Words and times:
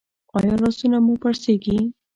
ایا 0.37 0.55
لاسونه 0.61 0.97
مو 1.05 1.13
پړسیږي؟ 1.21 1.77